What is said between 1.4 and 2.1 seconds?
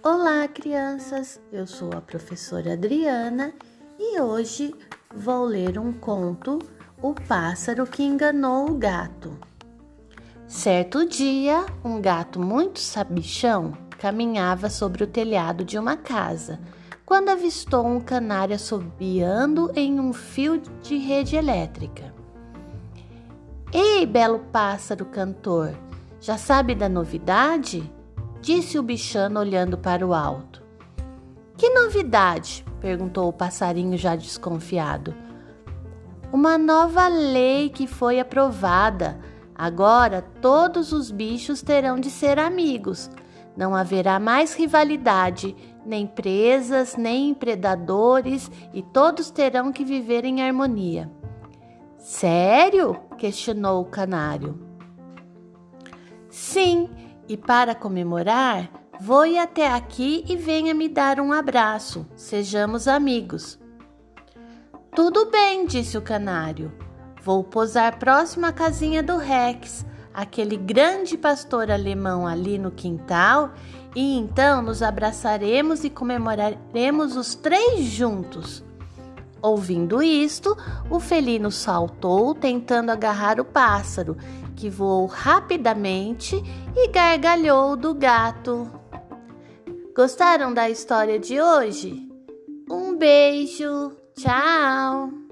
Eu sou a